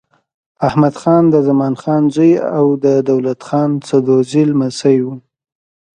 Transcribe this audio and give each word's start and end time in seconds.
احمدخان 0.67 1.23
د 1.33 1.35
زمان 1.47 1.73
خان 1.81 2.03
زوی 2.15 2.33
او 2.57 2.65
د 2.83 2.85
دولت 3.09 3.39
خان 3.47 3.71
سدوزايي 3.87 4.43
لمسی 4.49 4.97
و. 5.03 5.05